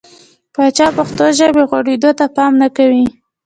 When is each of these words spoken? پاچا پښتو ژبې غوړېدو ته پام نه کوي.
پاچا 0.53 0.87
پښتو 0.97 1.25
ژبې 1.37 1.63
غوړېدو 1.69 2.09
ته 2.19 2.25
پام 2.35 2.53
نه 2.61 2.67
کوي. 2.77 3.05